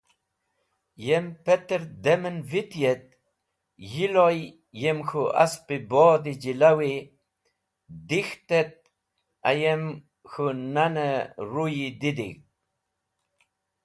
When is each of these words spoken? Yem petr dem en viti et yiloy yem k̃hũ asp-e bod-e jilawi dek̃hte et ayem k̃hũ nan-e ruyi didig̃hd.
Yem 1.05 1.25
petr 1.45 1.81
dem 2.03 2.23
en 2.29 2.39
viti 2.51 2.81
et 2.93 3.05
yiloy 3.91 4.39
yem 4.81 4.99
k̃hũ 5.07 5.33
asp-e 5.43 5.75
bod-e 5.89 6.33
jilawi 6.41 6.93
dek̃hte 8.09 8.57
et 8.63 8.75
ayem 9.49 9.83
k̃hũ 10.31 10.47
nan-e 10.73 11.09
ruyi 11.51 11.87
didig̃hd. 12.01 12.43